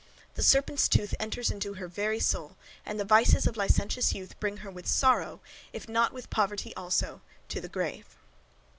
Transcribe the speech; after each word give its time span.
The 0.33 0.41
serpent's 0.41 0.89
tooth 0.89 1.13
enters 1.19 1.51
into 1.51 1.73
her 1.75 1.87
very 1.87 2.19
soul, 2.19 2.57
and 2.87 2.99
the 2.99 3.05
vices 3.05 3.45
of 3.45 3.55
licentious 3.55 4.13
youth 4.15 4.33
bring 4.39 4.57
her 4.65 4.71
with 4.71 4.87
sorrow, 4.87 5.41
if 5.73 5.87
not 5.87 6.11
with 6.11 6.31
poverty 6.31 6.75
also, 6.75 7.21
to 7.49 7.61
the 7.61 7.69
grave. 7.69 8.07